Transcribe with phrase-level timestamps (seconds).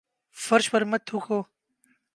[0.37, 1.39] فرش پر مت تھوکو